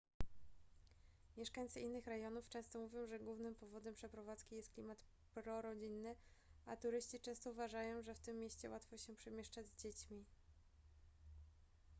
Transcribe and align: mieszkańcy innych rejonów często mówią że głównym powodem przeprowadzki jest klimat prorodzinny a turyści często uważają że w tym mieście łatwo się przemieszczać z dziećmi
mieszkańcy 1.37 1.79
innych 1.81 2.07
rejonów 2.07 2.49
często 2.49 2.79
mówią 2.79 3.07
że 3.07 3.19
głównym 3.19 3.55
powodem 3.55 3.95
przeprowadzki 3.95 4.55
jest 4.55 4.69
klimat 4.71 5.03
prorodzinny 5.33 6.15
a 6.65 6.75
turyści 6.77 7.19
często 7.19 7.49
uważają 7.51 8.01
że 8.01 8.15
w 8.15 8.19
tym 8.21 8.39
mieście 8.39 8.69
łatwo 8.69 8.97
się 8.97 9.15
przemieszczać 9.15 9.67
z 9.71 9.83
dziećmi 9.83 10.25